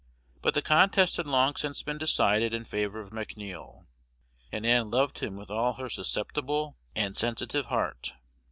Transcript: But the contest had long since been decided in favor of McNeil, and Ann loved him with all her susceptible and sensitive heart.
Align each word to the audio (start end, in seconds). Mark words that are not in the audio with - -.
But 0.41 0.55
the 0.55 0.63
contest 0.63 1.17
had 1.17 1.27
long 1.27 1.55
since 1.55 1.83
been 1.83 1.99
decided 1.99 2.55
in 2.55 2.65
favor 2.65 3.01
of 3.01 3.11
McNeil, 3.11 3.85
and 4.51 4.65
Ann 4.65 4.89
loved 4.89 5.19
him 5.19 5.35
with 5.35 5.51
all 5.51 5.73
her 5.73 5.89
susceptible 5.89 6.79
and 6.95 7.15
sensitive 7.15 7.67
heart. 7.67 8.13